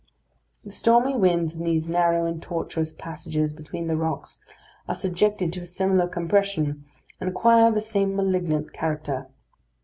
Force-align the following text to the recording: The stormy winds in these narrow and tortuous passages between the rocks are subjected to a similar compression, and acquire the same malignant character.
The 0.63 0.71
stormy 0.71 1.15
winds 1.15 1.53
in 1.53 1.63
these 1.63 1.87
narrow 1.87 2.25
and 2.25 2.41
tortuous 2.41 2.91
passages 2.91 3.53
between 3.53 3.85
the 3.85 3.95
rocks 3.95 4.39
are 4.87 4.95
subjected 4.95 5.53
to 5.53 5.59
a 5.61 5.65
similar 5.67 6.07
compression, 6.07 6.85
and 7.19 7.29
acquire 7.29 7.69
the 7.69 7.81
same 7.81 8.15
malignant 8.15 8.73
character. 8.73 9.27